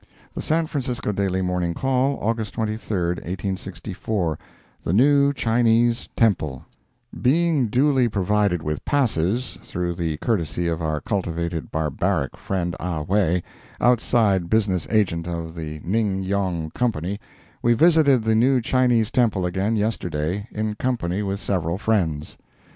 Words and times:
The 0.33 0.41
San 0.41 0.65
Francisco 0.65 1.11
Daily 1.11 1.43
Morning 1.43 1.75
Call, 1.75 2.17
August 2.19 2.55
23, 2.55 3.21
1864 3.21 4.39
THE 4.83 4.93
NEW 4.93 5.31
CHINESE 5.31 6.09
TEMPLE 6.15 6.65
Being 7.21 7.67
duly 7.67 8.07
provided 8.09 8.63
with 8.63 8.83
passes, 8.83 9.59
through 9.61 9.93
the 9.93 10.17
courtesy 10.17 10.65
of 10.65 10.81
our 10.81 11.01
cultivated 11.01 11.69
barbaric 11.69 12.35
friend, 12.35 12.75
Ah 12.79 13.03
Wae, 13.03 13.43
outside 13.79 14.49
business 14.49 14.87
agent 14.89 15.27
of 15.27 15.53
the 15.53 15.79
Ning 15.83 16.23
Yong 16.23 16.71
Company, 16.71 17.19
we 17.61 17.73
visited 17.75 18.23
the 18.23 18.33
new 18.33 18.59
Chinese 18.59 19.11
Temple 19.11 19.45
again 19.45 19.75
yesterday, 19.75 20.47
in 20.49 20.73
company 20.73 21.21
with 21.21 21.39
several 21.39 21.77
friends. 21.77 22.37